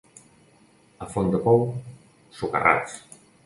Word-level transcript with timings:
A 1.05 1.11
Fontdepou, 1.13 1.61
socarrats. 2.41 2.93